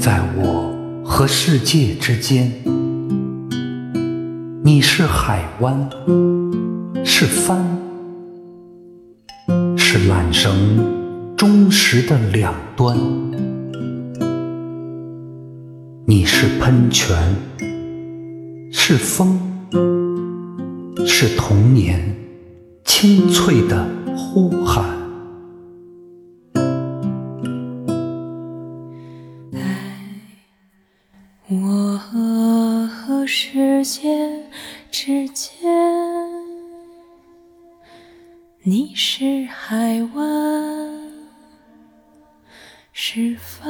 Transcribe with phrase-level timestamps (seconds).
[0.00, 0.74] 在我
[1.04, 2.50] 和世界之间，
[4.64, 5.90] 你是海湾，
[7.04, 7.62] 是帆，
[9.76, 10.56] 是缆绳
[11.36, 12.96] 忠实的两端。
[16.06, 17.14] 你是喷泉，
[18.72, 19.38] 是风，
[21.06, 22.00] 是童年
[22.86, 24.99] 清脆的呼喊。
[32.12, 34.08] 我和世界
[34.90, 35.70] 之间，
[38.62, 41.12] 你是海湾，
[42.92, 43.68] 是帆，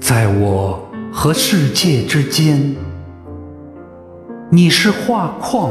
[0.00, 2.76] 在我和世界之间，
[4.50, 5.70] 你是画框，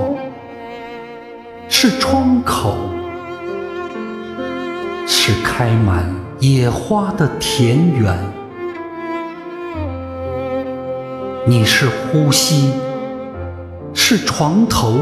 [1.67, 2.75] 是窗口。
[5.11, 6.05] 是开满
[6.39, 8.15] 野花的田园，
[11.47, 12.71] 你是呼吸，
[13.91, 14.99] 是床头，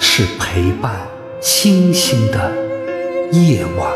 [0.00, 0.90] 是陪伴
[1.40, 2.52] 星星的
[3.30, 3.92] 夜晚，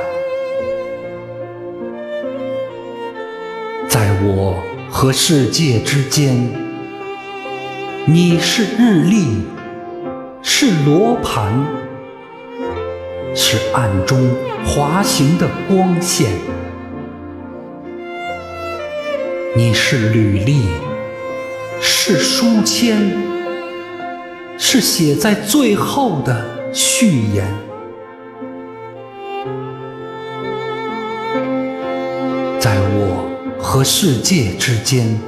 [3.89, 6.53] 在我和世界之间，
[8.07, 9.43] 你是日历，
[10.41, 11.53] 是罗盘。
[13.37, 14.31] 是暗中
[14.65, 16.31] 滑行的光线，
[19.57, 20.63] 你是履历，
[21.81, 22.97] 是书签，
[24.57, 27.45] 是写在最后的序言。
[32.61, 35.21] 在我和世界之间，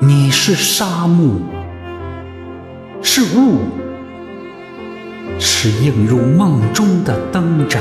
[0.00, 1.40] 你是沙漠，
[3.00, 3.85] 是雾。
[5.38, 7.80] 是映入梦中的灯盏，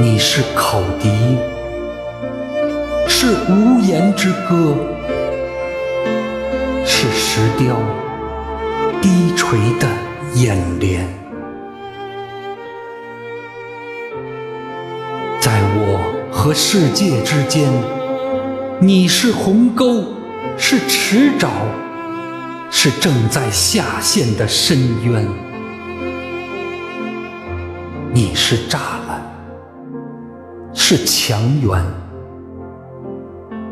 [0.00, 1.08] 你是口笛，
[3.08, 4.74] 是无言之歌，
[6.84, 7.76] 是石雕
[9.00, 9.86] 低垂的
[10.34, 11.06] 眼帘。
[15.40, 17.68] 在我和世界之间，
[18.80, 20.04] 你是鸿沟，
[20.56, 21.48] 是池沼。
[22.74, 25.28] 是正在下陷的深渊，
[28.12, 29.22] 你是栅栏，
[30.72, 31.84] 是墙垣，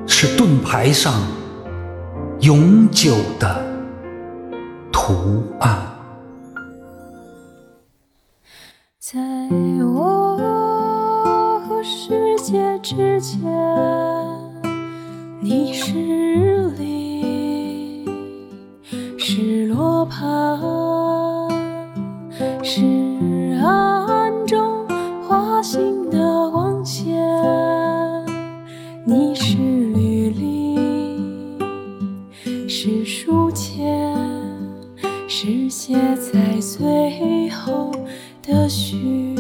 [0.07, 1.15] 是盾牌上
[2.41, 3.65] 永久的
[4.93, 5.77] 图案。
[9.01, 9.19] 在
[9.83, 10.37] 我
[11.67, 13.41] 和世界之间，
[15.41, 16.60] 你是
[20.11, 20.59] 怕。
[22.63, 22.83] 是，
[23.63, 24.87] 暗中
[25.27, 27.17] 划行的光线。
[29.05, 31.59] 你是履历，
[32.69, 34.15] 是书签，
[35.27, 37.91] 是写在最后
[38.43, 39.35] 的序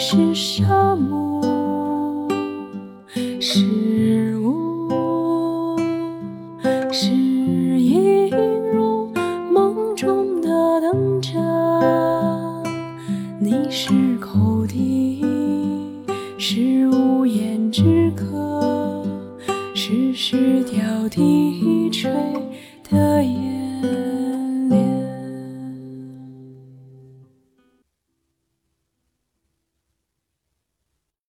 [0.00, 2.28] 是沙漠，
[3.40, 5.76] 是雾，
[6.92, 8.30] 是映
[8.72, 9.10] 入
[9.52, 11.34] 梦中的灯盏。
[13.40, 15.20] 你是口笛，
[16.38, 18.47] 是无言之歌，